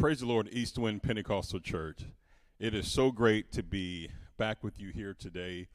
[0.00, 2.06] praise the Lord, Eastwind Pentecostal Church.
[2.58, 5.68] It is so great to be back with you here today,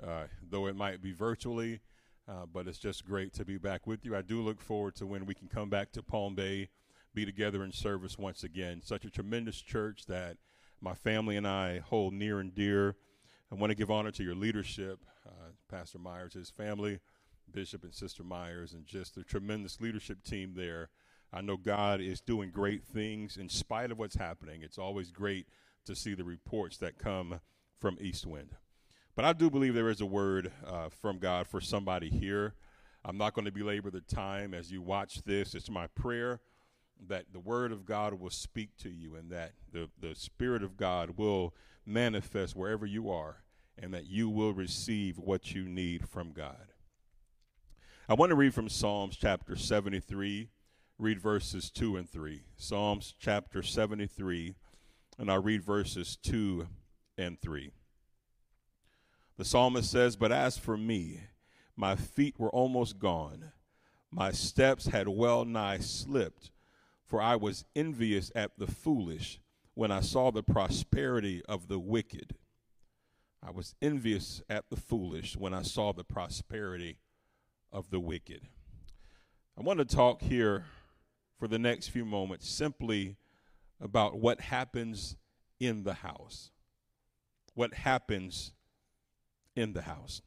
[0.00, 1.80] uh, though it might be virtually,
[2.28, 4.14] uh, but it's just great to be back with you.
[4.14, 6.68] I do look forward to when we can come back to Palm Bay,
[7.14, 8.80] be together in service once again.
[8.80, 10.36] Such a tremendous church that
[10.80, 12.94] my family and I hold near and dear.
[13.50, 17.00] I want to give honor to your leadership, uh, Pastor Myers, his family,
[17.50, 20.90] Bishop and Sister Myers, and just the tremendous leadership team there.
[21.34, 24.62] I know God is doing great things in spite of what's happening.
[24.62, 25.48] It's always great
[25.84, 27.40] to see the reports that come
[27.80, 28.50] from Eastwind.
[29.16, 32.54] But I do believe there is a word uh, from God for somebody here.
[33.04, 35.56] I'm not going to belabor the time as you watch this.
[35.56, 36.40] It's my prayer
[37.08, 40.76] that the word of God will speak to you and that the, the Spirit of
[40.76, 41.52] God will
[41.84, 43.42] manifest wherever you are
[43.76, 46.68] and that you will receive what you need from God.
[48.08, 50.50] I want to read from Psalms chapter 73
[50.98, 52.42] read verses 2 and 3.
[52.56, 54.54] Psalms chapter 73,
[55.18, 56.68] and I'll read verses 2
[57.18, 57.72] and 3.
[59.36, 61.20] The psalmist says, But as for me,
[61.76, 63.52] my feet were almost gone.
[64.10, 66.52] My steps had well nigh slipped,
[67.04, 69.40] for I was envious at the foolish
[69.74, 72.36] when I saw the prosperity of the wicked.
[73.42, 76.98] I was envious at the foolish when I saw the prosperity
[77.72, 78.42] of the wicked.
[79.58, 80.64] I want to talk here
[81.38, 83.16] for the next few moments simply
[83.80, 85.16] about what happens
[85.60, 86.50] in the house.
[87.54, 88.52] What happens
[89.54, 90.22] in the house.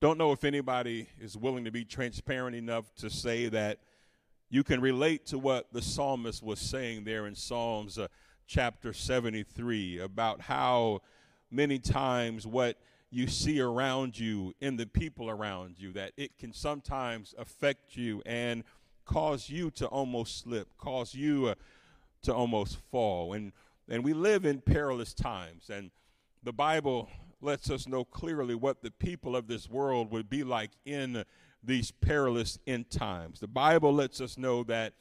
[0.00, 3.78] Don't know if anybody is willing to be transparent enough to say that
[4.50, 8.08] you can relate to what the psalmist was saying there in Psalms uh,
[8.46, 11.00] chapter 73 about how
[11.50, 12.78] many times what
[13.10, 18.20] you see around you in the people around you that it can sometimes affect you
[18.26, 18.64] and
[19.04, 21.54] cause you to almost slip, cause you uh,
[22.22, 23.32] to almost fall.
[23.32, 23.52] And,
[23.88, 25.90] and we live in perilous times, and
[26.42, 27.08] the Bible
[27.40, 31.24] lets us know clearly what the people of this world would be like in
[31.62, 33.40] these perilous end times.
[33.40, 34.94] The Bible lets us know that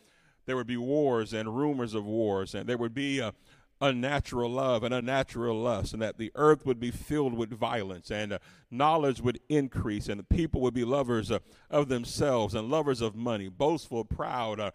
[0.45, 3.33] there would be wars and rumors of wars, and there would be a,
[3.81, 8.33] unnatural love and unnatural lust, and that the earth would be filled with violence, and
[8.33, 8.39] uh,
[8.71, 11.39] knowledge would increase, and people would be lovers uh,
[11.69, 14.71] of themselves and lovers of money, boastful, proud, uh,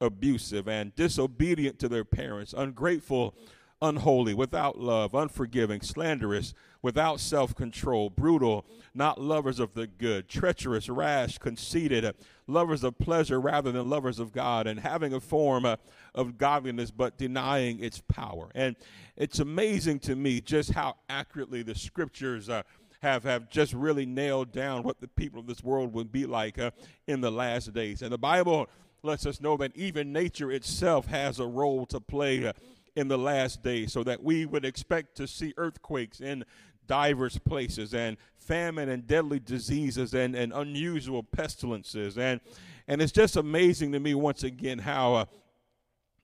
[0.00, 3.34] abusive, and disobedient to their parents, ungrateful
[3.82, 8.64] unholy, without love, unforgiving, slanderous, without self control, brutal,
[8.94, 12.14] not lovers of the good, treacherous, rash, conceited,
[12.52, 15.76] lovers of pleasure rather than lovers of God, and having a form uh,
[16.14, 18.50] of godliness but denying its power.
[18.54, 18.76] And
[19.16, 22.62] it's amazing to me just how accurately the scriptures uh,
[23.00, 26.58] have, have just really nailed down what the people of this world would be like
[26.58, 26.70] uh,
[27.06, 28.02] in the last days.
[28.02, 28.68] And the Bible
[29.02, 32.52] lets us know that even nature itself has a role to play uh,
[32.94, 36.44] in the last days, so that we would expect to see earthquakes in
[36.86, 42.18] divers places and famine and deadly diseases and, and unusual pestilences.
[42.18, 42.40] And,
[42.88, 45.14] and it's just amazing to me, once again, how.
[45.14, 45.24] Uh,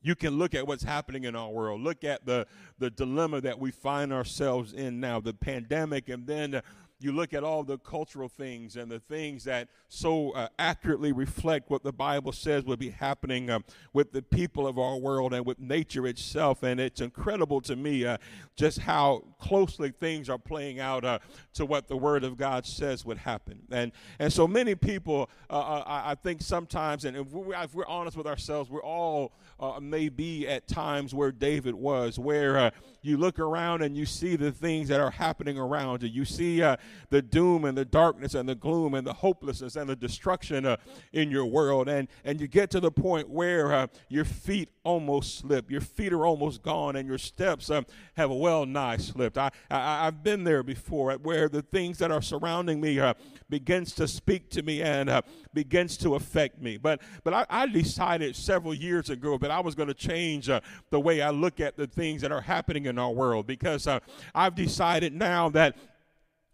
[0.00, 1.80] you can look at what's happening in our world.
[1.80, 2.46] Look at the,
[2.78, 6.62] the dilemma that we find ourselves in now, the pandemic, and then
[7.00, 11.70] you look at all the cultural things and the things that so uh, accurately reflect
[11.70, 13.60] what the Bible says would be happening uh,
[13.92, 16.62] with the people of our world and with nature itself.
[16.62, 18.18] And it's incredible to me uh,
[18.56, 21.20] just how closely things are playing out uh,
[21.54, 23.60] to what the Word of God says would happen.
[23.70, 27.74] And, and so many people, uh, uh, I, I, think sometimes, and if we're, if
[27.74, 29.32] we're, honest with ourselves, we're all
[29.80, 32.70] maybe at times where David was, where
[33.02, 36.08] you look around and you see the things that are happening around you.
[36.08, 36.76] You see uh,
[37.10, 40.76] the doom and the darkness and the gloom and the hopelessness and the destruction uh,
[41.12, 41.88] in your world.
[41.88, 46.12] And, and you get to the point where uh, your feet almost slip, your feet
[46.12, 47.84] are almost gone, and your steps um,
[48.16, 49.36] have well nigh slipped.
[49.36, 53.12] I, I, have been there before where the things that are surrounding me uh,
[53.50, 55.22] begins to speak to me and uh,
[55.52, 56.78] begins to affect me.
[56.78, 60.60] But, but I, I, decided several years ago that I was going to change uh,
[60.90, 64.00] the way I look at the things that are happening in our world because uh,
[64.34, 65.76] I've decided now that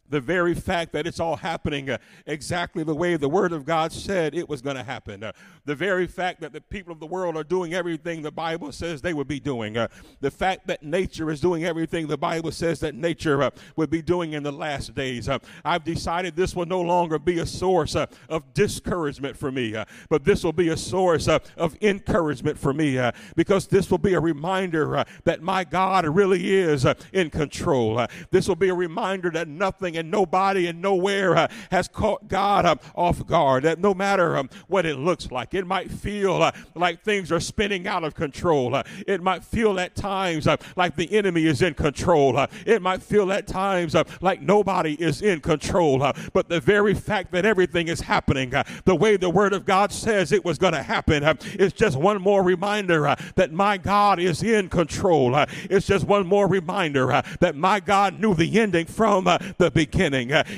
[0.08, 3.92] the very fact that it's all happening uh, exactly the way the Word of God
[3.92, 5.22] said it was going to happen.
[5.22, 5.32] Uh,
[5.64, 9.00] the very fact that the people of the world are doing everything the Bible says
[9.00, 9.76] they would be doing.
[9.76, 9.88] Uh,
[10.20, 14.02] the fact that nature is doing everything the Bible says that nature uh, would be
[14.02, 15.28] doing in the last days.
[15.28, 19.74] Uh, I've decided this will no longer be a source uh, of discouragement for me,
[20.08, 23.00] but this will be a source of encouragement for me
[23.36, 28.06] because this will be a reminder that my God really is in control.
[28.30, 32.28] this will be a reminder that nothing happening, and nobody and nowhere uh, has caught
[32.28, 33.64] God uh, off guard.
[33.64, 37.40] That no matter um, what it looks like, it might feel uh, like things are
[37.40, 38.74] spinning out of control.
[38.74, 42.36] Uh, it might feel at times uh, like the enemy is in control.
[42.36, 45.98] Uh, it might feel at times like nobody is in control.
[46.32, 48.52] but the very fact that everything is happening
[48.84, 51.22] the way the Word of God says it was going to happen
[51.58, 55.34] is just one more reminder that my God is in control.
[55.70, 59.83] it's just one more reminder that my God knew the ending from the beginning.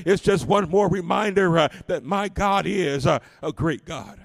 [0.04, 3.20] It's just one more reminder that my God is a
[3.54, 4.20] great God.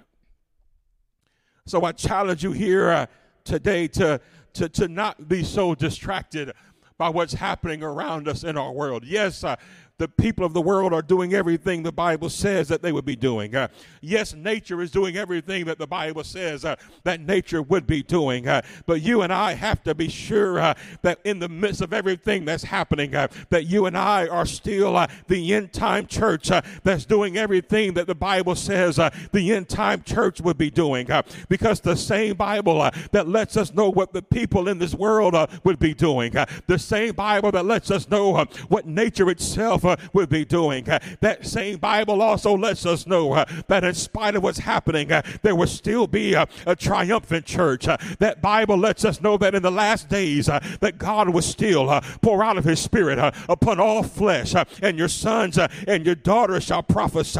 [1.65, 3.05] So I challenge you here uh,
[3.43, 4.19] today to,
[4.53, 6.51] to, to not be so distracted
[6.97, 9.05] by what's happening around us in our world.
[9.05, 9.55] Yes, uh,
[10.01, 13.15] the people of the world are doing everything the Bible says that they would be
[13.15, 13.55] doing.
[13.55, 13.67] Uh,
[14.01, 18.47] yes, nature is doing everything that the Bible says uh, that nature would be doing.
[18.47, 21.93] Uh, but you and I have to be sure uh, that in the midst of
[21.93, 26.49] everything that's happening, uh, that you and I are still uh, the end time church
[26.83, 31.07] that's doing everything that the Bible says the end time church would be doing.
[31.47, 35.77] because the same Bible that lets us know what the people in this world would
[35.77, 36.31] be doing,
[36.65, 40.89] the same Bible that lets us know what nature itself uh, will be doing.
[40.89, 45.11] Uh, that same Bible also lets us know uh, that in spite of what's happening,
[45.11, 47.87] uh, there will still be a, a triumphant church.
[47.87, 51.41] Uh, that Bible lets us know that in the last days, uh, that God will
[51.41, 56.63] still pour out of His Spirit upon all flesh, and your sons and your daughters
[56.63, 57.39] shall prophesy,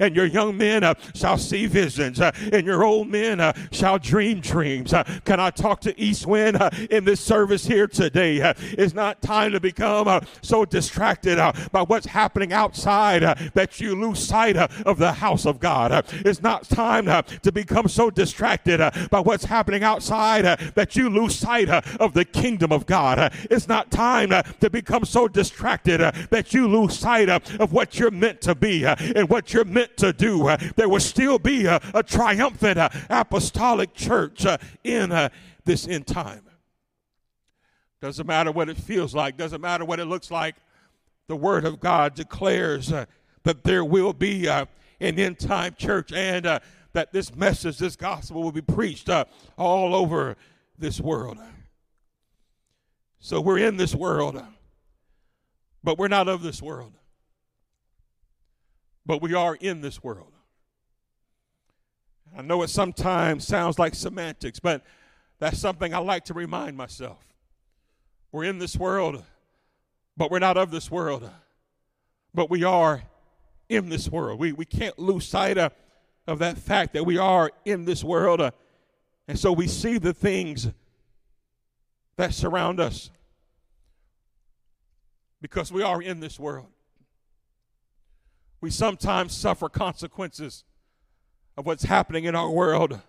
[0.00, 3.40] and your young men shall see visions, and your old men
[3.70, 4.92] shall dream dreams.
[5.24, 6.58] Can I talk to East Wind
[6.90, 8.54] in this service here today?
[8.56, 11.38] It's not time to become so distracted
[11.76, 15.92] by what's happening outside uh, that you lose sight uh, of the house of God.
[15.92, 20.56] Uh, it's not time uh, to become so distracted uh, by what's happening outside uh,
[20.74, 23.30] that you lose sight of the kingdom of God.
[23.50, 26.00] it's not time to become so distracted
[26.30, 30.14] that you lose sight of what you're meant to be and what you're meant to
[30.14, 30.56] do.
[30.76, 32.78] there will still be a triumphant
[33.10, 34.46] apostolic church
[34.82, 35.30] in
[35.66, 36.46] this end time.
[38.00, 40.54] Doesn't matter what it feels like, doesn't matter what it looks like,
[41.28, 43.06] the Word of God declares uh,
[43.42, 44.66] that there will be uh,
[45.00, 46.60] an end time church and uh,
[46.92, 49.24] that this message, this gospel will be preached uh,
[49.56, 50.36] all over
[50.78, 51.38] this world.
[53.18, 54.40] So we're in this world,
[55.82, 56.92] but we're not of this world.
[59.04, 60.32] But we are in this world.
[62.36, 64.84] I know it sometimes sounds like semantics, but
[65.38, 67.18] that's something I like to remind myself.
[68.32, 69.22] We're in this world
[70.16, 71.28] but we're not of this world,
[72.34, 73.02] but we are
[73.68, 74.38] in this world.
[74.38, 75.72] We, we can't lose sight of,
[76.26, 78.40] of that fact that we are in this world.
[78.40, 78.50] Uh,
[79.28, 80.68] and so we see the things
[82.16, 83.10] that surround us
[85.42, 86.68] because we are in this world.
[88.60, 90.64] We sometimes suffer consequences
[91.56, 93.00] of what's happening in our world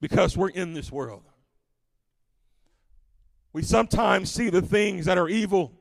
[0.00, 1.22] because we're in this world.
[3.52, 5.72] We sometimes see the things that are evil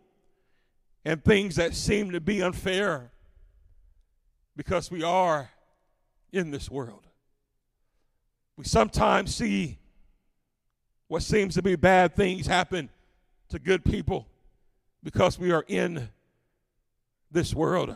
[1.09, 3.09] and things that seem to be unfair
[4.55, 5.49] because we are
[6.31, 7.01] in this world.
[8.57, 9.79] We sometimes see
[11.07, 12.91] what seems to be bad things happen
[13.49, 14.27] to good people
[15.01, 16.09] because we are in
[17.31, 17.95] this world.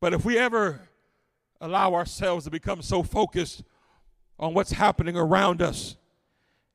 [0.00, 0.82] But if we ever
[1.60, 3.64] allow ourselves to become so focused
[4.38, 5.96] on what's happening around us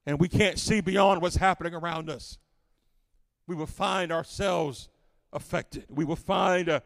[0.06, 2.40] and we can't see beyond what's happening around us,
[3.48, 4.90] we will find ourselves
[5.32, 5.86] affected.
[5.90, 6.80] We will find uh,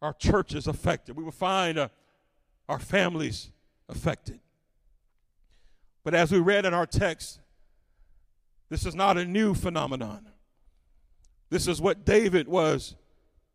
[0.00, 1.16] our churches affected.
[1.16, 1.88] We will find uh,
[2.68, 3.50] our families
[3.88, 4.40] affected.
[6.04, 7.40] But as we read in our text,
[8.68, 10.26] this is not a new phenomenon.
[11.50, 12.96] This is what David was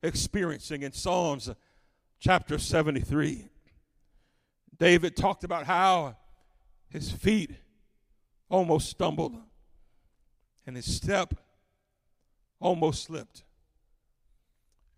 [0.03, 1.49] experiencing in Psalms
[2.19, 3.49] chapter 73.
[4.77, 6.15] David talked about how
[6.89, 7.51] his feet
[8.49, 9.35] almost stumbled
[10.65, 11.33] and his step
[12.59, 13.43] almost slipped.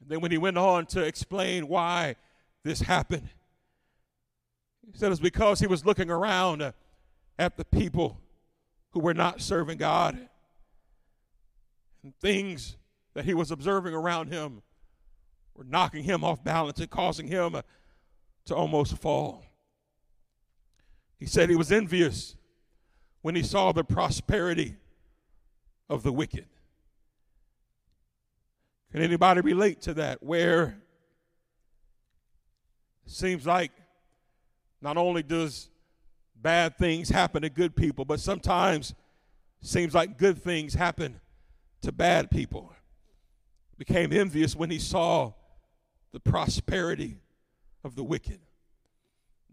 [0.02, 2.16] And then when he went on to explain why
[2.64, 3.30] this happened,
[4.92, 6.72] he said it was because he was looking around uh,
[7.38, 8.20] at the people
[8.92, 10.18] who were not serving God
[12.04, 12.78] and things
[13.14, 14.62] that he was observing around him
[15.56, 17.62] were knocking him off balance and causing him uh,
[18.46, 19.44] to almost fall.
[21.20, 22.36] He said he was envious
[23.22, 24.76] when he saw the prosperity
[25.90, 26.46] of the wicked.
[28.92, 30.24] Can anybody relate to that?
[30.24, 30.82] Where
[33.06, 33.72] it seems like
[34.82, 35.70] not only does
[36.36, 38.96] bad things happen to good people, but sometimes
[39.62, 41.20] seems like good things happen
[41.82, 42.74] to bad people.
[43.78, 45.32] became envious when he saw
[46.12, 47.18] the prosperity
[47.84, 48.40] of the wicked.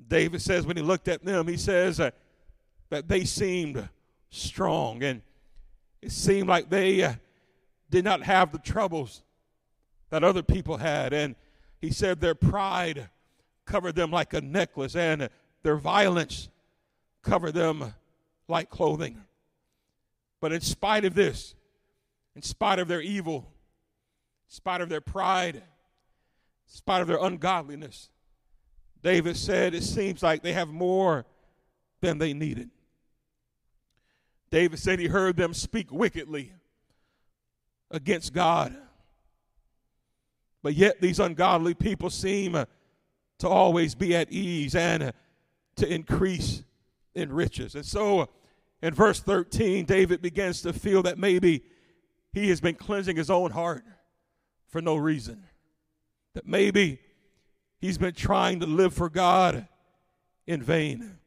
[0.09, 2.11] David says when he looked at them, he says uh,
[2.91, 3.89] that they seemed
[4.31, 5.23] strong and
[6.03, 7.15] it seemed like they uh,
[7.91, 9.23] did not have the troubles
[10.11, 11.13] that other people had.
[11.13, 11.35] And
[11.81, 13.09] he said their pride
[13.65, 15.29] covered them like a necklace and
[15.63, 16.49] their violence
[17.23, 17.95] covered them
[18.49, 19.23] like clothing.
[20.41, 21.55] But in spite of this,
[22.35, 23.39] in spite of their evil,
[24.49, 25.63] in spite of their pride, in
[26.67, 28.11] spite of their ungodliness,
[29.03, 31.27] David said, It seems like they have more
[32.01, 32.71] than they needed.
[34.51, 36.53] David said he heard them speak wickedly
[37.91, 38.77] against God.
[40.63, 42.65] But yet, these ungodly people seem
[43.39, 45.13] to always be at ease and
[45.77, 46.65] to increase
[47.15, 47.75] in riches.
[47.75, 48.29] And so,
[48.83, 51.63] in verse 13, David begins to feel that maybe
[52.33, 53.85] he has been cleansing his own heart
[54.69, 55.45] for no reason.
[56.35, 57.01] That maybe
[57.79, 59.69] he's been trying to live for God
[60.47, 61.19] in vain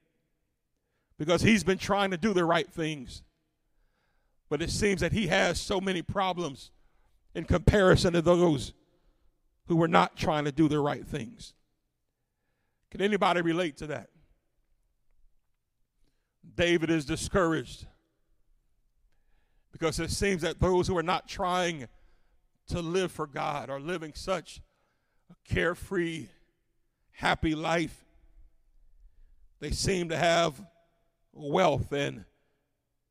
[1.17, 3.23] because he's been trying to do the right things.
[4.49, 6.71] But it seems that he has so many problems
[7.35, 8.73] in comparison to those
[9.67, 11.53] who were not trying to do the right things.
[12.89, 14.09] Can anybody relate to that?
[16.55, 17.85] David is discouraged
[19.71, 21.87] because it seems that those who are not trying
[22.67, 24.61] to live for God are living such
[25.29, 26.27] a carefree,
[27.11, 28.05] happy life.
[29.59, 30.61] They seem to have
[31.33, 32.25] wealth and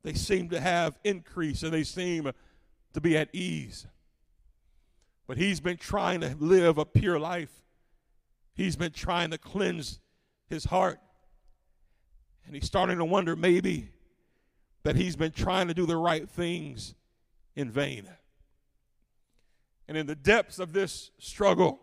[0.03, 2.31] they seem to have increase and they seem
[2.95, 3.87] to be at ease.
[5.27, 7.53] But he's been trying to live a pure life.
[8.55, 10.01] He's been trying to cleanse
[10.49, 10.99] his heart.
[12.47, 13.91] And he's starting to wonder maybe
[14.85, 16.95] that he's been trying to do the right things
[17.55, 18.09] in vain.
[19.87, 21.81] And in the depths of this struggle,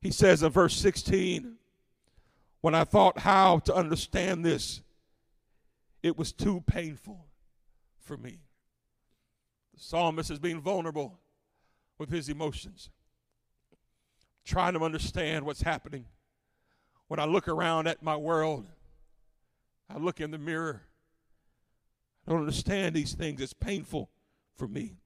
[0.00, 1.56] he says in verse 16,
[2.62, 4.80] When I thought how to understand this,
[6.02, 7.26] it was too painful
[8.02, 8.38] for me.
[9.74, 11.18] The psalmist is being vulnerable
[11.98, 12.90] with his emotions,
[14.44, 16.06] trying to understand what's happening.
[17.08, 18.66] When I look around at my world,
[19.88, 20.82] I look in the mirror.
[22.26, 23.40] I don't understand these things.
[23.40, 24.10] It's painful
[24.56, 24.96] for me.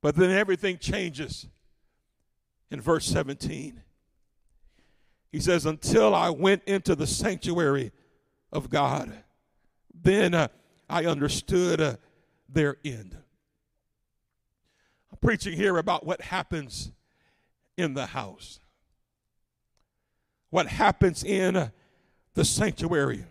[0.00, 1.46] But then everything changes
[2.70, 3.82] in verse 17.
[5.30, 7.92] He says, Until I went into the sanctuary
[8.52, 9.12] of God,
[9.94, 10.48] then uh,
[10.90, 11.96] I understood uh,
[12.48, 13.16] their end.
[15.12, 16.90] I'm preaching here about what happens
[17.76, 18.58] in the house,
[20.50, 21.70] what happens in uh,
[22.34, 23.24] the sanctuary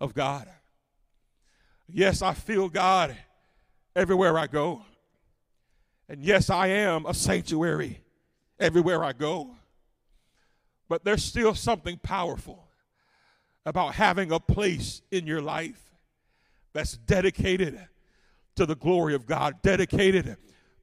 [0.00, 0.48] of God.
[1.88, 3.14] Yes, I feel God
[3.94, 4.82] everywhere I go.
[6.08, 8.00] And yes, I am a sanctuary
[8.58, 9.56] everywhere I go.
[10.88, 12.66] But there's still something powerful
[13.66, 15.93] about having a place in your life
[16.74, 17.80] that's dedicated
[18.56, 20.36] to the glory of God, dedicated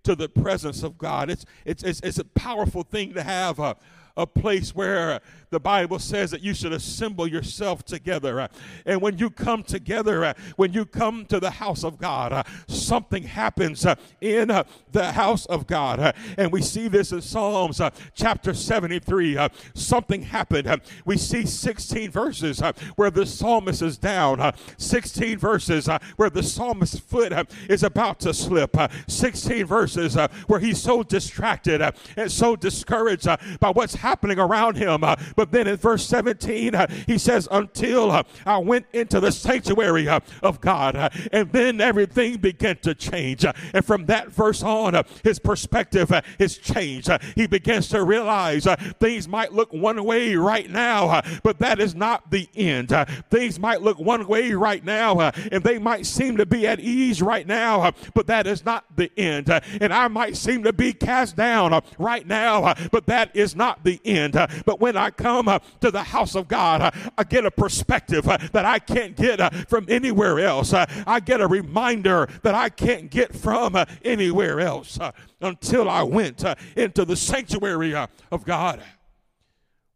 [0.04, 1.30] to the presence of God.
[1.30, 3.78] It's, it's, it's, it's a powerful thing to have a,
[4.18, 8.48] a place where the Bible says that you should assemble yourself together.
[8.86, 13.86] And when you come together, when you come to the house of God, something happens
[14.22, 14.48] in
[14.92, 16.16] the house of God.
[16.38, 17.82] And we see this in Psalms
[18.14, 19.38] chapter 73.
[19.74, 20.82] Something happened.
[21.06, 22.62] We see 16 verses
[22.96, 27.34] where the psalmist is down, 16 verses where the psalmist's foot
[27.70, 28.76] is about to slip,
[29.08, 30.16] 16 verses
[30.48, 31.82] where he's so distracted
[32.16, 33.28] and so discouraged
[33.60, 35.04] by what's happening around him.
[35.04, 39.32] Uh, but then in verse 17, uh, he says, Until uh, I went into the
[39.32, 40.96] sanctuary uh, of God.
[40.96, 43.46] Uh, and then everything began to change.
[43.46, 47.10] Uh, and from that verse on, his perspective is changed.
[47.36, 48.68] he begins to realize
[49.00, 52.94] things might look one way right now, but that is not the end.
[53.30, 57.22] things might look one way right now, and they might seem to be at ease
[57.22, 59.50] right now, but that is not the end.
[59.50, 64.10] and I might seem to be cast down right now, but that is not the
[64.10, 64.36] end.
[64.36, 67.52] Uh, but when I come uh, to the house of God, uh, I get a
[67.52, 70.74] perspective that I can't get from anywhere else.
[70.74, 75.00] I get a reminder that I can't get from anywhere else
[75.42, 76.44] until I went
[76.76, 78.82] into the sanctuary of God.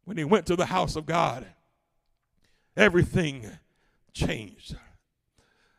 [0.06, 1.46] When he went to the house of God,
[2.78, 3.50] everything
[4.14, 4.76] changed.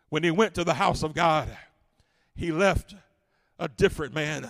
[0.08, 1.48] When he went to the house of God,
[2.34, 2.94] he left
[3.58, 4.48] a different man.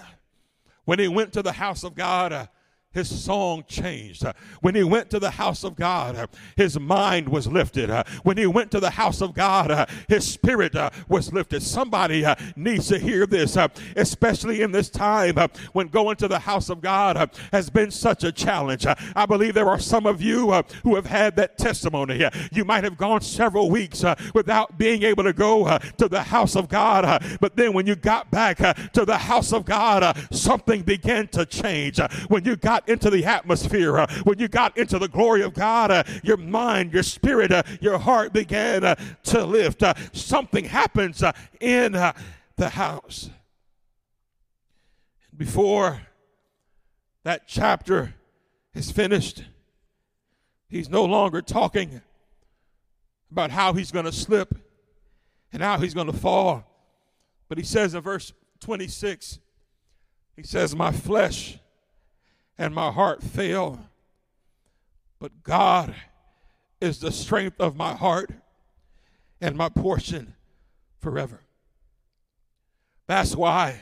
[0.85, 2.49] When he went to the house of God,
[2.97, 4.25] his song changed.
[4.63, 7.91] When he went to the house of God, his mind was lifted.
[8.23, 10.75] When he went to the house of God, his spirit
[11.09, 11.63] was lifted.
[11.63, 12.25] Somebody
[12.57, 13.57] needs to hear this,
[13.95, 15.37] especially in this time
[15.73, 18.87] when going to the house of God has been such a challenge.
[19.15, 22.25] I believe there are some of you who have had that testimony.
[22.51, 24.03] You might have gone several weeks
[24.35, 28.31] without being able to go to the house of God, but then when you got
[28.31, 28.57] back
[28.93, 32.01] to the house of God, something began to change.
[32.29, 35.91] When you got into the atmosphere, uh, when you got into the glory of God,
[35.91, 39.83] uh, your mind, your spirit, uh, your heart began uh, to lift.
[39.83, 41.23] Uh, something happens
[41.61, 43.31] in the house.
[45.37, 46.01] Before
[47.25, 48.15] that chapter
[48.75, 49.45] is finished,
[50.69, 52.01] he's no longer talking
[53.31, 54.55] about how he's going to slip
[55.53, 56.65] and how he's going to fall.
[57.49, 59.41] But he says in verse 26,
[60.37, 61.59] he says, My flesh
[62.59, 63.79] and my heart fail.
[65.19, 65.95] But God
[66.81, 68.31] is the strength of my heart
[69.41, 70.35] and my portion
[71.01, 71.41] forever.
[73.07, 73.81] That's why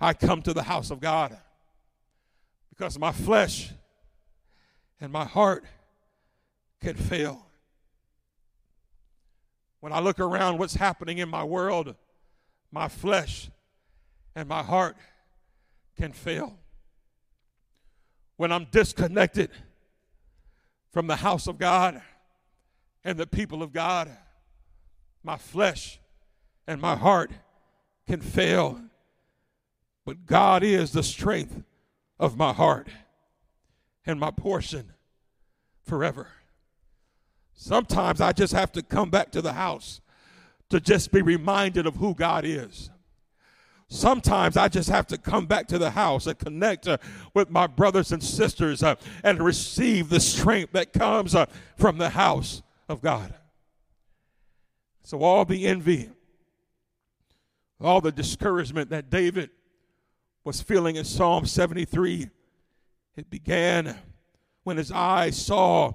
[0.00, 1.36] I come to the house of God.
[2.70, 3.70] Because my flesh
[5.00, 5.64] and my heart
[6.80, 7.46] can fail.
[9.80, 11.94] When I look around what's happening in my world,
[12.70, 13.50] my flesh
[14.34, 14.96] and my heart
[15.96, 16.59] can fail
[18.40, 19.50] when I'm disconnected
[20.94, 22.00] from the house of God
[23.04, 24.10] and the people of God,
[25.22, 26.00] my flesh
[26.66, 27.32] and my heart
[28.06, 28.80] can fail.
[30.06, 31.62] But God is the strength
[32.18, 32.88] of my heart
[34.06, 34.94] and my portion
[35.84, 36.28] forever.
[37.52, 40.00] Sometimes I just have to come back to the house
[40.70, 42.88] to just be reminded of who God is.
[43.92, 46.98] Sometimes I just have to come back to the house and connect uh,
[47.34, 48.94] with my brothers and sisters uh,
[49.24, 53.34] and receive the strength that comes uh, from the house of God.
[55.02, 56.08] So, all the envy,
[57.80, 59.50] all the discouragement that David
[60.44, 62.30] was feeling in Psalm 73,
[63.16, 63.98] it began
[64.62, 65.94] when his eyes saw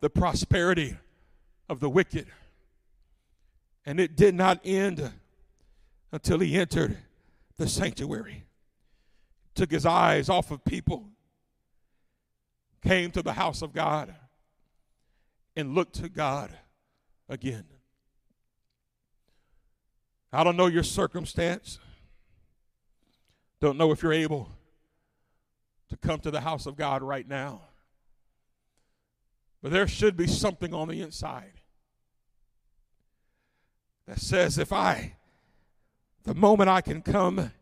[0.00, 0.96] the prosperity
[1.68, 2.26] of the wicked.
[3.84, 5.12] And it did not end
[6.10, 6.98] until he entered
[7.58, 8.44] the sanctuary,
[9.54, 11.08] took his eyes off of people,
[12.82, 14.14] came to the house of God,
[15.56, 16.50] and looked to God
[17.28, 17.64] again.
[20.32, 21.78] I don't know your circumstance.
[23.60, 24.50] Don't know if you're able
[25.88, 27.62] to come to the house of God right now.
[29.62, 31.54] But there should be something on the inside
[34.06, 35.15] that says if I
[36.26, 37.52] the moment I can come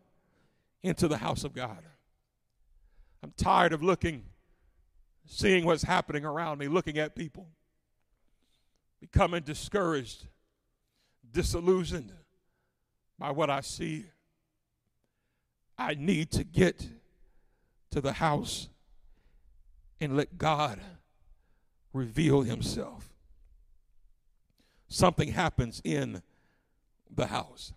[0.83, 1.79] into the house of God.
[3.23, 4.25] I'm tired of looking,
[5.27, 7.47] seeing what's happening around me, looking at people,
[9.01, 10.27] becoming discouraged,
[11.31, 12.11] disillusioned
[13.19, 14.07] by what I see.
[15.77, 16.89] I need to get
[17.91, 18.69] to the house
[20.01, 20.81] and let God
[21.93, 23.11] reveal Himself.
[24.89, 26.23] Something happens in
[27.15, 27.73] the house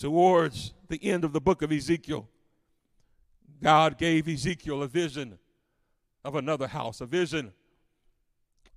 [0.00, 2.26] towards the end of the book of Ezekiel,
[3.62, 5.38] God gave Ezekiel a vision
[6.24, 7.52] of another house, a vision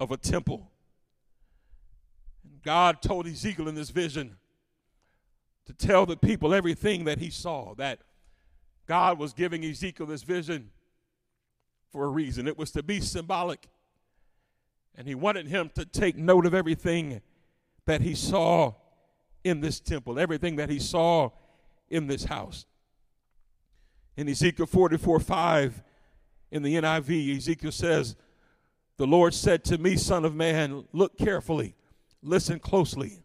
[0.02, 0.70] of a temple.
[2.44, 4.36] And God told Ezekiel in this vision
[5.66, 8.00] to tell the people everything that he saw, that
[8.86, 10.72] God was giving Ezekiel this vision
[11.90, 12.50] for a reason.
[12.50, 13.70] It was to be symbolic.
[14.96, 17.22] And he wanted him to take note of everything
[17.86, 18.74] that he saw
[19.44, 21.30] in this temple, everything that he saw
[21.90, 22.66] in this house.
[24.16, 25.84] In Ezekiel 44 5,
[26.52, 28.16] in the NIV, Ezekiel says,
[28.98, 31.76] The Lord said to me, Son of man, look carefully,
[32.22, 33.24] listen closely,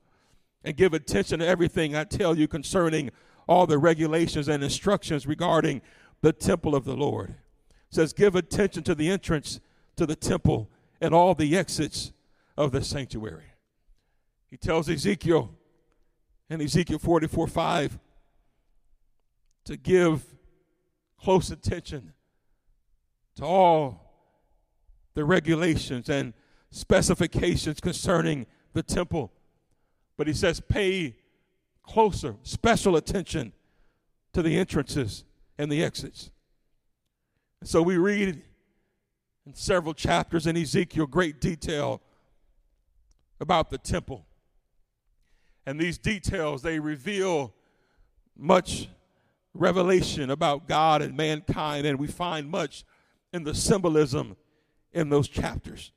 [0.65, 3.11] and give attention to everything I tell you concerning
[3.47, 5.83] all the regulations and instructions regarding
[6.21, 7.31] the temple of the Lord.
[7.31, 9.61] It says, Give attention to the entrance
[9.97, 12.13] to the temple and all the exits
[12.57, 13.53] of the sanctuary.
[14.47, 15.51] He tells Ezekiel,
[16.51, 17.99] in Ezekiel 44 5
[19.65, 20.25] to give
[21.21, 22.13] close attention
[23.37, 24.09] to all
[25.15, 26.33] the regulations and
[26.71, 29.33] specifications concerning the temple.
[30.17, 31.17] But he says, pay
[31.83, 33.53] closer, special attention
[34.33, 35.25] to the entrances
[35.59, 36.31] and the exits.
[37.61, 38.43] And so we read
[39.47, 42.01] in several chapters in Ezekiel great detail
[43.41, 44.28] about the temple.
[45.69, 47.53] And these details, they reveal
[48.39, 48.89] much
[49.53, 52.87] revelation about God and mankind, and we find much
[53.35, 54.39] in the symbolism
[54.95, 55.93] in those chapters.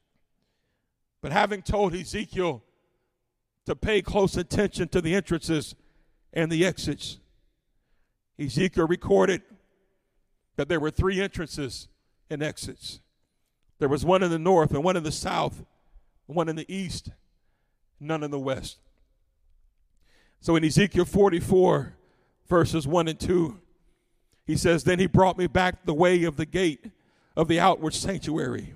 [1.22, 2.62] But having told Ezekiel
[3.66, 5.74] to pay close attention to the entrances
[6.34, 7.20] and the exits,
[8.38, 9.42] Ezekiel recorded
[10.58, 11.88] that there were three entrances
[12.30, 13.00] and exits.
[13.80, 15.64] There was one in the north and one in the south,
[16.26, 17.12] one in the east,
[18.02, 18.78] none in the west.
[20.42, 21.94] So in Ezekiel 44,
[22.50, 23.60] verses 1 and 2,
[24.48, 26.88] he says, Then he brought me back the way of the gate
[27.38, 28.74] of the outward sanctuary,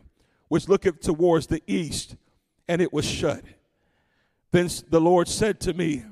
[0.48, 2.18] which looketh towards the east,
[2.68, 3.44] and it was shut.
[4.52, 6.06] Then the Lord said to me,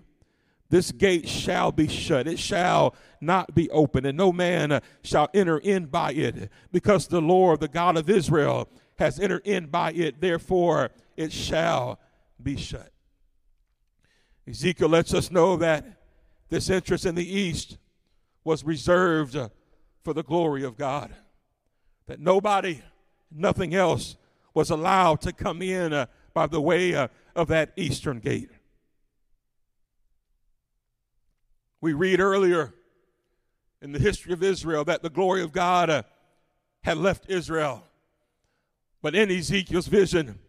[0.71, 5.59] This gate shall be shut, it shall not be open, and no man shall enter
[5.59, 10.19] in by it, because the Lord, the God of Israel, has entered in by it,
[10.19, 11.99] therefore it shall
[12.41, 12.92] be shut.
[14.47, 15.85] Ezekiel lets us know that
[16.49, 17.77] this interest in the east
[18.43, 19.37] was reserved
[20.03, 21.13] for the glory of God.
[22.07, 22.81] That nobody,
[23.31, 24.17] nothing else
[24.53, 28.49] was allowed to come in uh, by the way uh, of that eastern gate.
[31.81, 32.73] We read earlier
[33.81, 36.03] in the history of Israel that the glory of God uh,
[36.83, 37.83] had left Israel.
[39.01, 40.39] But in Ezekiel's vision,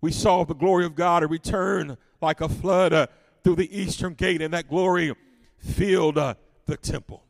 [0.00, 3.06] we saw the glory of God return like a flood uh,
[3.46, 5.14] through the eastern gate, and that glory
[5.56, 6.34] filled uh,
[6.66, 7.22] the temple.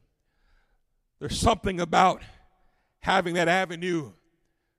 [1.21, 2.23] There's something about
[3.01, 4.13] having that avenue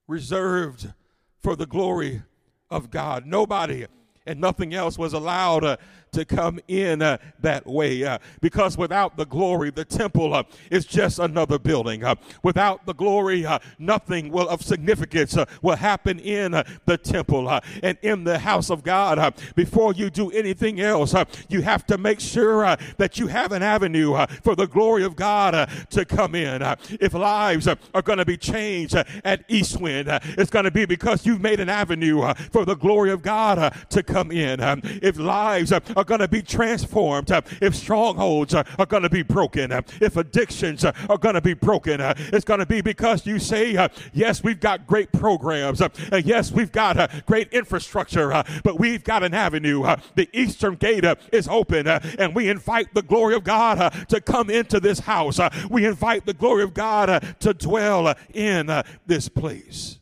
[0.07, 0.91] reserved
[1.37, 2.23] for the glory
[2.71, 3.27] of God.
[3.27, 3.85] Nobody
[4.25, 5.77] and nothing else was allowed uh,
[6.17, 8.03] to come in uh, that way.
[8.03, 12.03] Uh, because without the glory, the temple uh, is just another building.
[12.03, 16.97] Uh, without the glory, uh, nothing will of significance uh, will happen in uh, the
[16.97, 19.35] temple uh, and in the house of God.
[19.55, 21.13] before you do anything else,
[21.49, 25.69] you have to make sure that you have an avenue for the glory of God
[25.91, 26.63] to come in.
[26.99, 31.41] if lives are going to be changed at Eastwind, it's going to be because you've
[31.41, 34.59] made an avenue for the glory of God to come in.
[34.61, 39.09] Um, if lives are going to be transformed, uh, if strongholds uh, are going to
[39.09, 42.65] be broken, uh, if addictions uh, are going to be broken, uh, it's going to
[42.65, 47.51] be because you say, uh, yes, we've got great programs, and yes, we've got great
[47.53, 49.83] infrastructure, but we've got an avenue.
[50.15, 54.79] The eastern gate is open, and we invite the glory of God to come into
[54.79, 55.39] this house.
[55.69, 59.99] We invite the glory of God to dwell in this place.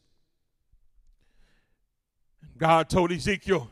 [2.57, 3.69] God told Ezekiel,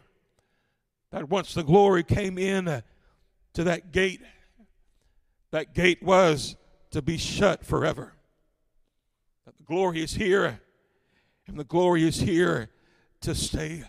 [1.14, 2.82] that once the glory came in
[3.54, 4.20] to that gate,
[5.52, 6.56] that gate was
[6.90, 8.14] to be shut forever.
[9.46, 10.60] That the glory is here,
[11.46, 12.72] and the glory is here
[13.22, 13.84] to stay.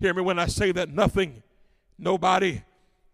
[0.00, 1.42] Hear me when I say that nothing,
[1.98, 2.62] nobody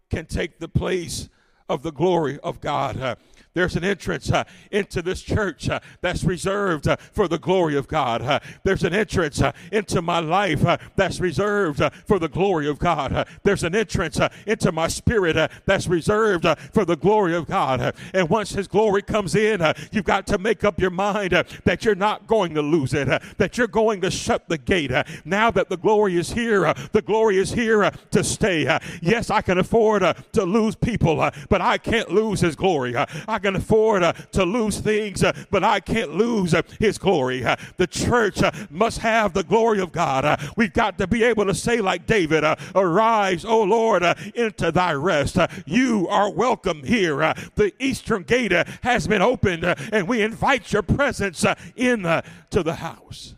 [0.09, 1.27] can take the place
[1.71, 2.99] of the glory of God.
[2.99, 3.15] Uh,
[3.53, 7.87] there's an entrance uh, into this church uh, that's reserved uh, for the glory of
[7.87, 8.21] God.
[8.21, 12.67] Uh, there's an entrance uh, into my life uh, that's reserved uh, for the glory
[12.69, 13.11] of God.
[13.11, 17.93] Uh, there's an entrance into my spirit that's reserved for the glory of God.
[18.13, 21.95] and once His glory comes in, you've got to make up your mind that you're
[21.95, 23.07] not going to lose it,
[23.37, 24.91] that you're going to shut the gate.
[25.25, 28.79] now that the glory is here, the glory is here to stay.
[29.01, 32.95] yes, I can afford to lose people, but I can't lose His glory.
[32.95, 37.43] I can afford uh, to lose things, uh, but I can't lose uh, His glory.
[37.43, 40.25] Uh, the church uh, must have the glory of God.
[40.25, 42.43] Uh, we've got to be able to say, like David,
[42.75, 44.03] Arise, O Lord,
[44.35, 45.37] into thy rest.
[45.65, 47.17] you are welcome here.
[47.55, 51.45] the eastern gate has been opened, and we invite your presence
[51.75, 53.35] in to the house.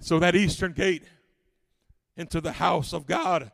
[0.00, 1.04] So that eastern gate
[2.16, 3.52] into the house of God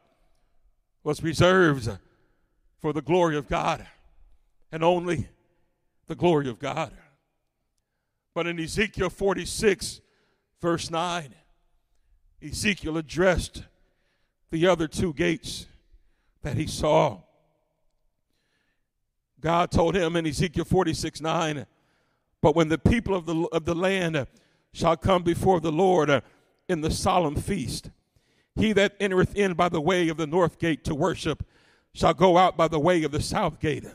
[1.03, 1.89] was reserved
[2.81, 3.87] for the glory of God
[4.73, 5.29] and only
[6.07, 6.93] the glory of God.
[8.35, 10.01] But in Ezekiel 46,
[10.61, 11.35] verse 9,
[12.43, 13.63] Ezekiel addressed
[14.51, 15.67] the other two gates
[16.43, 17.21] that he saw.
[19.41, 21.67] God told him in Ezekiel 46 9,
[22.41, 24.27] but when the people of the, of the land
[24.73, 26.23] shall come before the Lord
[26.69, 27.91] in the solemn feast,
[28.55, 31.45] he that entereth in by the way of the north gate to worship
[31.97, 33.87] shall go out by the way of the south gate.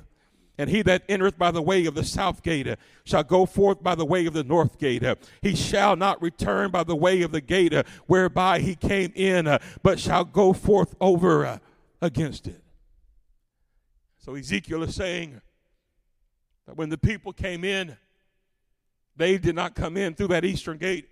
[0.57, 2.67] And he that entereth by the way of the south gate
[3.03, 5.03] shall go forth by the way of the north gate.
[5.41, 7.73] He shall not return by the way of the gate
[8.07, 11.59] whereby he came in, but shall go forth over
[12.01, 12.61] against it.
[14.17, 15.39] So Ezekiel is saying
[16.65, 17.97] that when the people came in,
[19.15, 21.07] they did not come in through that eastern gate,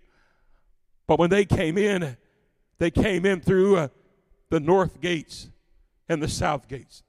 [1.06, 2.18] but when they came in,
[2.80, 3.90] they came in through
[4.50, 5.50] the north gates
[6.10, 7.04] and the south gates.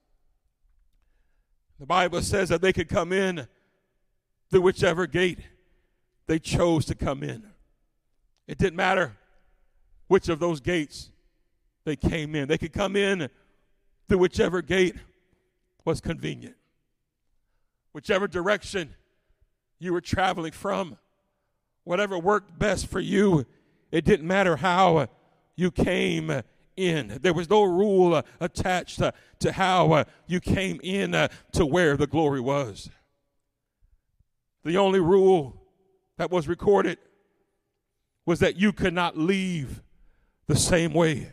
[1.81, 3.49] The Bible says that they could come in
[4.51, 5.39] through whichever gate
[6.27, 7.45] they chose to come in.
[8.47, 9.17] It didn't matter
[10.09, 11.11] which of those gates
[11.85, 12.49] they came in.
[12.49, 13.31] They could come in
[14.09, 14.97] through whichever gate
[15.85, 16.57] was convenient,
[17.93, 18.95] whichever direction
[19.79, 20.99] you were traveling from,
[21.85, 23.47] whatever worked best for you.
[23.91, 25.09] It didn't matter how
[25.57, 26.43] you came
[26.81, 27.19] in.
[27.21, 29.01] There was no rule attached
[29.41, 31.13] to how you came in
[31.53, 32.91] to where the glory was.
[34.65, 35.61] The only rule
[36.19, 36.99] that was recorded
[38.27, 39.83] was that you could not leave
[40.47, 41.33] the same way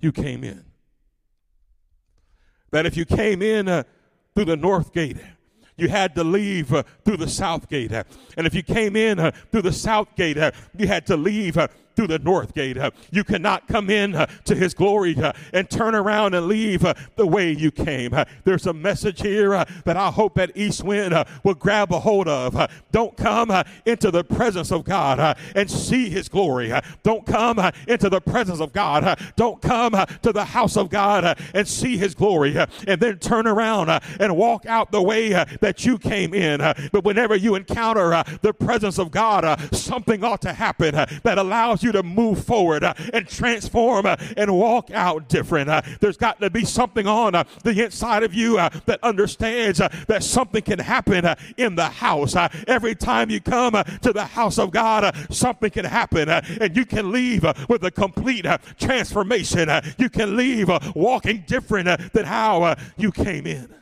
[0.00, 0.64] you came in.
[2.70, 3.82] That if you came in uh,
[4.34, 5.18] through the north gate,
[5.76, 7.92] you had to leave uh, through the south gate.
[7.92, 11.58] And if you came in uh, through the south gate, uh, you had to leave
[11.58, 12.76] uh, through the north gate.
[12.76, 16.84] Uh, you cannot come in uh, to his glory uh, and turn around and leave
[16.84, 18.14] uh, the way you came.
[18.14, 22.00] Uh, there's a message here uh, that I hope that East Wind will grab a
[22.00, 22.70] hold of.
[22.90, 23.52] Don't come
[23.86, 26.72] into the presence of God and see his glory.
[27.02, 29.18] Don't come into the presence of God.
[29.36, 33.90] Don't come to the house of God and see his glory and then turn around
[34.20, 36.58] and walk out the way that you came in.
[36.92, 41.92] But whenever you encounter the presence of God, something ought to happen that allows you
[41.92, 45.68] to move forward uh, and transform uh, and walk out different.
[45.68, 49.80] Uh, there's got to be something on uh, the inside of you uh, that understands
[49.80, 52.36] uh, that something can happen in the house.
[52.66, 57.10] every time you come to the house of God, something can happen and you can
[57.10, 58.46] leave with a complete
[58.78, 59.68] transformation.
[59.98, 63.74] you can leave walking different than how you came in.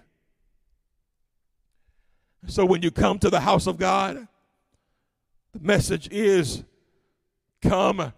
[2.46, 4.26] So when you come to the house of God,
[5.52, 6.64] the message is
[7.62, 8.12] Come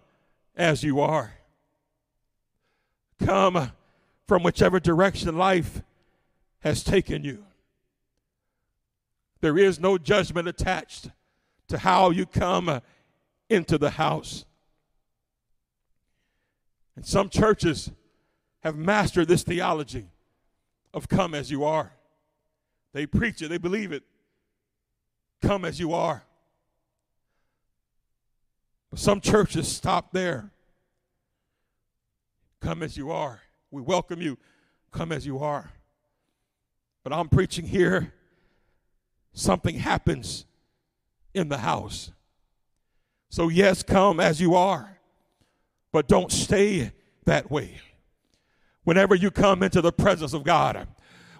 [0.55, 1.33] as you are.
[3.23, 3.71] Come
[4.27, 5.81] from whichever direction life
[6.59, 7.45] has taken you.
[9.41, 11.09] There is no judgment attached
[11.67, 12.81] to how you come
[13.49, 14.45] into the house.
[16.95, 17.91] And some churches
[18.61, 20.05] have mastered this theology
[20.93, 21.91] of come as you are.
[22.93, 24.03] They preach it, they believe it.
[25.41, 26.23] Come as you are.
[28.95, 30.51] Some churches stop there.
[32.61, 33.41] Come as you are.
[33.71, 34.37] We welcome you.
[34.91, 35.71] Come as you are.
[37.03, 38.13] But I'm preaching here.
[39.33, 40.45] Something happens
[41.33, 42.11] in the house.
[43.29, 44.99] So, yes, come as you are,
[45.91, 46.91] but don't stay
[47.25, 47.79] that way.
[48.83, 50.87] Whenever you come into the presence of God,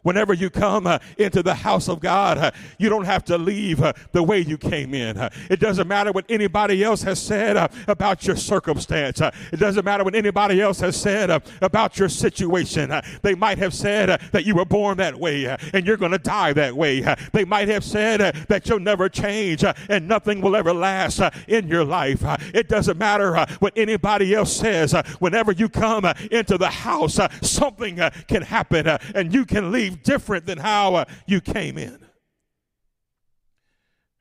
[0.03, 3.81] Whenever you come uh, into the house of God, uh, you don't have to leave
[3.81, 5.17] uh, the way you came in.
[5.17, 9.21] Uh, it doesn't matter what anybody else has said uh, about your circumstance.
[9.21, 11.29] Uh, it doesn't matter what anybody else has said
[11.61, 12.93] about your situation.
[13.21, 16.51] they might have said that you were born that way and you're going to die
[16.53, 17.01] that way.
[17.31, 21.85] they might have said that you'll never change and nothing will ever last in your
[21.85, 22.23] life.
[22.53, 24.93] it doesn't matter what anybody else says.
[25.19, 30.45] whenever you come into the house, something can happen and you can leave leave different
[30.45, 31.99] than how uh, you came in.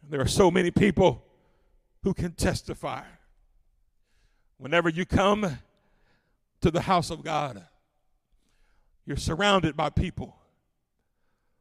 [0.08, 1.24] There are so many people
[2.02, 3.02] who can testify.
[4.58, 5.58] Whenever you come
[6.60, 7.64] to the house of God,
[9.06, 10.36] you're surrounded by people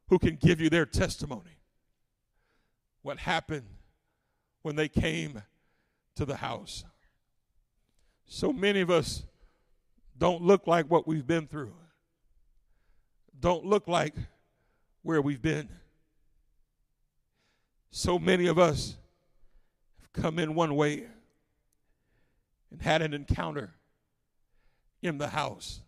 [0.09, 1.57] who can give you their testimony.
[3.01, 3.65] What happened
[4.61, 5.41] when they came
[6.15, 6.83] to the house?
[8.25, 9.23] So many of us
[10.17, 11.73] don't look like what we've been through
[13.41, 14.15] don't look like
[15.01, 15.67] where we've been.
[17.89, 18.95] So many of us
[19.99, 21.05] have come in one way
[22.69, 23.73] and had an encounter
[25.01, 25.81] in the house,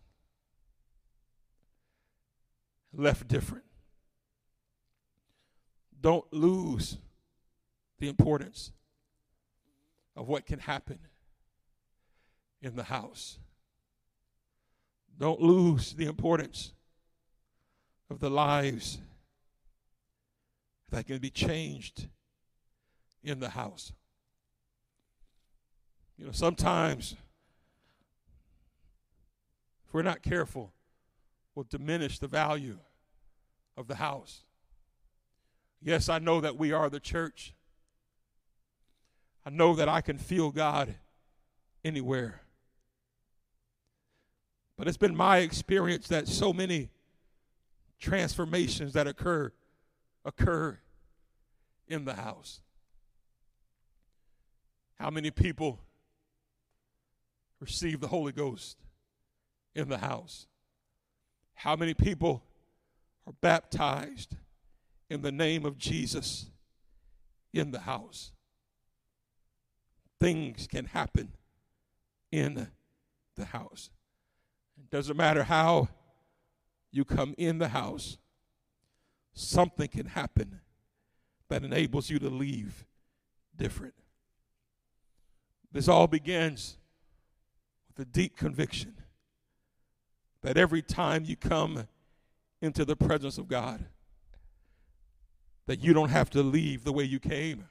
[2.92, 3.64] left different.
[6.00, 6.98] Don't lose
[7.98, 8.72] the importance
[10.16, 10.98] of what can happen
[12.60, 13.38] in the house.
[15.16, 16.72] Don't lose the importance
[18.10, 18.98] of the lives
[20.90, 22.06] that can be changed
[23.22, 23.92] in the house.
[26.16, 27.16] You know, sometimes,
[29.86, 30.72] if we're not careful,
[31.54, 32.78] we'll diminish the value
[33.76, 34.44] of the house.
[35.82, 37.54] Yes, I know that we are the church.
[39.44, 40.94] I know that I can feel God
[41.84, 42.40] anywhere.
[44.76, 46.90] But it's been my experience that so many
[48.04, 49.52] transformations that occur
[50.24, 50.78] occur
[51.88, 52.60] in the house.
[54.98, 55.80] How many people
[57.60, 58.78] receive the Holy Ghost
[59.74, 60.46] in the house?
[61.54, 62.42] How many people
[63.26, 64.36] are baptized
[65.08, 66.50] in the name of Jesus
[67.52, 68.32] in the house.
[70.20, 71.32] Things can happen
[72.32, 72.68] in
[73.36, 73.90] the house.
[74.78, 75.88] It doesn't matter how
[76.94, 78.18] you come in the house,
[79.32, 80.60] something can happen
[81.48, 82.86] that enables you to leave
[83.56, 83.94] different.
[85.72, 86.78] This all begins
[87.88, 88.94] with a deep conviction
[90.42, 91.88] that every time you come
[92.62, 93.84] into the presence of God,
[95.66, 97.64] that you don't have to leave the way you came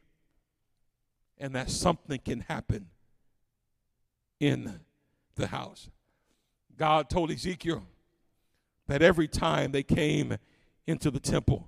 [1.37, 2.87] and that something can happen
[4.39, 4.81] in
[5.35, 5.89] the house.
[6.75, 7.83] God told Ezekiel
[8.93, 10.37] that every time they came
[10.85, 11.67] into the temple,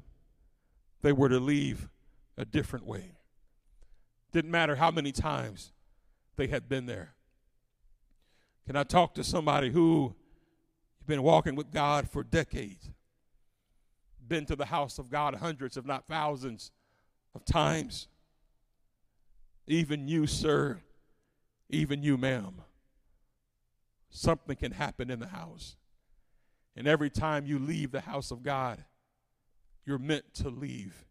[1.02, 1.90] they were to leave
[2.38, 3.14] a different way.
[4.32, 5.72] Didn't matter how many times
[6.36, 7.16] they had been there.
[8.68, 10.14] Can I talk to somebody who
[11.00, 12.92] has been walking with God for decades?
[14.28, 16.70] Been to the house of God hundreds, if not thousands,
[17.34, 18.08] of times.
[19.66, 20.80] Even you, sir,
[21.72, 22.62] even you, ma'am.
[24.12, 25.76] Something can happen in the house.
[26.76, 28.84] And every time you leave the house of God,
[29.86, 31.06] you're meant to leave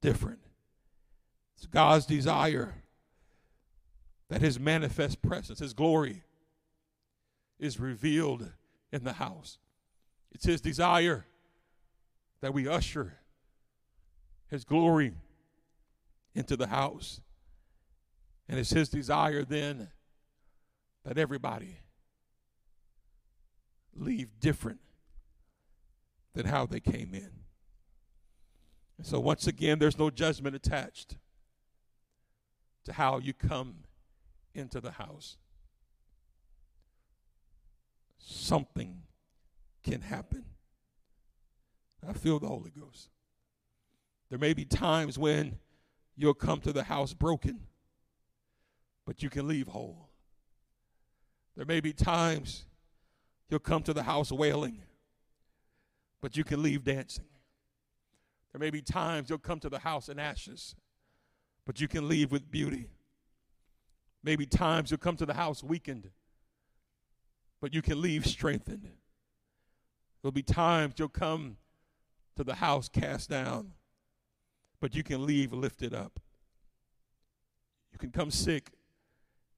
[0.00, 0.40] different.
[1.56, 2.74] It's God's desire
[4.28, 6.22] that His manifest presence, His glory,
[7.58, 8.50] is revealed
[8.92, 9.58] in the house.
[10.32, 11.24] It's His desire
[12.40, 13.18] that we usher
[14.48, 15.12] His glory
[16.34, 17.20] into the house.
[18.48, 19.88] And it's His desire then
[21.04, 21.78] that everybody
[23.98, 24.80] leave different
[26.34, 27.30] than how they came in.
[28.96, 31.16] And so, once again, there's no judgment attached
[32.84, 33.84] to how you come
[34.54, 35.36] into the house.
[38.18, 39.02] Something
[39.82, 40.44] can happen.
[42.06, 43.10] I feel the Holy Ghost.
[44.30, 45.58] There may be times when
[46.16, 47.60] you'll come to the house broken,
[49.06, 50.10] but you can leave whole.
[51.56, 52.66] There may be times
[53.48, 54.82] you'll come to the house wailing,
[56.20, 57.24] but you can leave dancing.
[58.52, 60.74] There may be times you'll come to the house in ashes,
[61.64, 62.90] but you can leave with beauty.
[64.22, 66.10] Maybe times you'll come to the house weakened,
[67.60, 68.88] but you can leave strengthened.
[70.20, 71.56] There'll be times you'll come
[72.36, 73.72] to the house cast down,
[74.80, 76.20] but you can leave lifted up.
[77.92, 78.70] You can come sick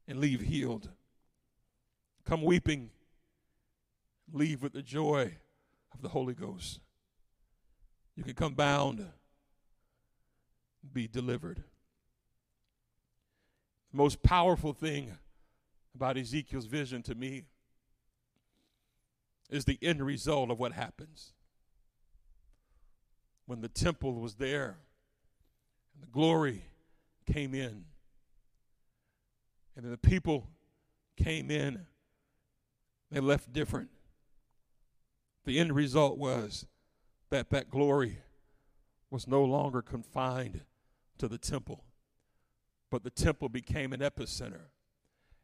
[0.07, 0.89] and leave healed.
[2.25, 2.91] Come weeping,
[4.33, 5.35] leave with the joy
[5.93, 6.81] of the Holy Ghost.
[8.17, 9.07] You can come bound,
[10.93, 11.63] be delivered.
[13.93, 15.13] The most powerful thing
[15.95, 17.45] about Ezekiel's vision to me
[19.51, 21.33] is the end result of what happens.
[23.47, 24.77] When the temple was there
[25.95, 26.63] and the glory
[27.27, 27.85] came in,
[29.75, 30.47] and then the people
[31.17, 31.87] came in,
[33.11, 33.89] they left different.
[35.45, 36.67] The end result was
[37.31, 38.19] that that glory
[39.11, 40.63] was no longer confined
[41.19, 41.85] to the temple
[42.91, 44.67] but the temple became an epicenter.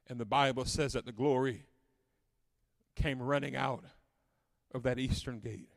[0.09, 1.65] And the Bible says that the glory
[2.95, 3.85] came running out
[4.75, 5.71] of that eastern gate.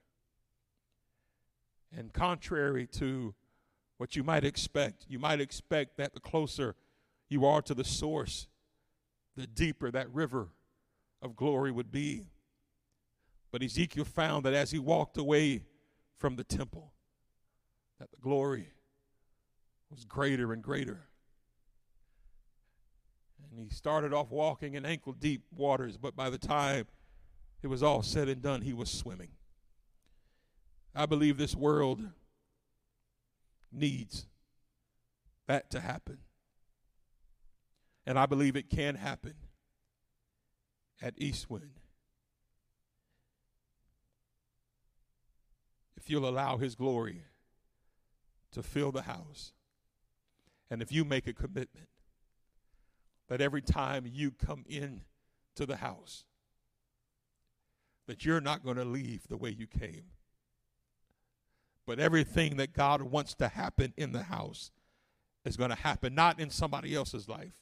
[1.95, 3.34] And contrary to
[3.97, 6.75] what you might expect, you might expect that the closer
[7.27, 8.47] you are to the source,
[9.36, 10.49] the deeper that river
[11.21, 12.27] of glory would be.
[13.51, 15.63] But Ezekiel found that as he walked away
[16.17, 16.93] from the temple,
[17.99, 18.67] that the glory
[19.89, 21.01] was greater and greater.
[23.51, 26.85] And he started off walking in ankle deep waters, but by the time
[27.63, 29.29] it was all said and done, he was swimming.
[30.95, 32.01] I believe this world
[33.71, 34.27] needs
[35.47, 36.19] that to happen.
[38.05, 39.33] And I believe it can happen
[41.01, 41.79] at Eastwind.
[46.10, 47.24] You'll allow His glory
[48.52, 49.54] to fill the house,
[50.69, 51.88] and if you make a commitment
[53.28, 55.02] that every time you come in
[55.56, 56.26] to the house,
[58.08, 60.06] that you're not going to leave the way you came.
[61.86, 64.72] But everything that God wants to happen in the house
[65.45, 67.54] is going to happen, not in somebody else's life,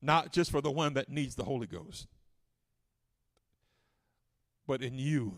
[0.00, 2.06] not just for the one that needs the Holy Ghost,
[4.66, 5.34] but in you.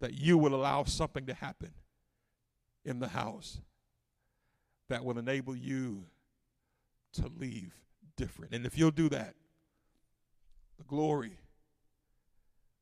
[0.00, 1.72] That you will allow something to happen
[2.84, 3.60] in the house
[4.88, 6.04] that will enable you
[7.14, 7.74] to leave
[8.16, 8.54] different.
[8.54, 9.34] And if you'll do that,
[10.78, 11.38] the glory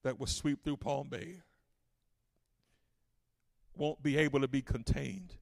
[0.05, 1.41] that will sweep through Palm Bay
[3.75, 5.35] won't be able to be contained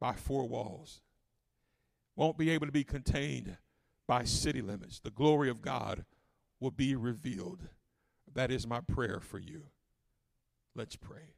[0.00, 1.00] by four walls,
[2.16, 3.56] won't be able to be contained
[4.06, 5.00] by city limits.
[5.00, 6.04] The glory of God
[6.60, 7.60] will be revealed.
[8.34, 9.64] That is my prayer for you.
[10.74, 11.34] Let's pray.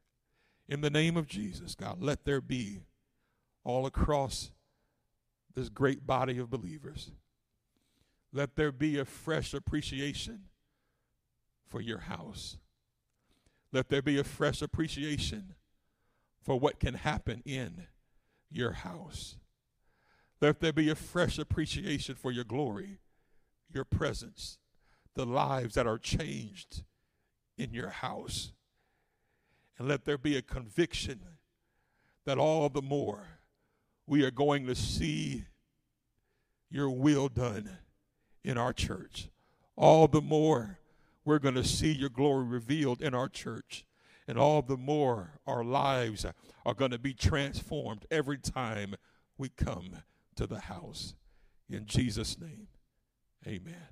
[0.68, 2.82] In the name of Jesus, God, let there be
[3.64, 4.50] all across
[5.54, 7.10] this great body of believers.
[8.32, 10.44] Let there be a fresh appreciation
[11.68, 12.58] for your house.
[13.72, 15.54] Let there be a fresh appreciation
[16.42, 17.86] for what can happen in
[18.50, 19.36] your house.
[20.40, 22.98] Let there be a fresh appreciation for your glory,
[23.72, 24.58] your presence,
[25.14, 26.84] the lives that are changed
[27.56, 28.52] in your house.
[29.78, 31.20] And let there be a conviction
[32.24, 33.40] that all the more
[34.06, 35.44] we are going to see
[36.70, 37.70] your will done
[38.44, 39.28] in our church.
[39.76, 40.78] All the more
[41.24, 43.84] we're going to see your glory revealed in our church.
[44.28, 46.26] And all the more our lives
[46.64, 48.94] are going to be transformed every time
[49.38, 49.98] we come
[50.34, 51.14] to the house.
[51.68, 52.68] In Jesus' name,
[53.46, 53.88] amen.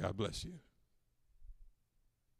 [0.00, 0.60] God bless you.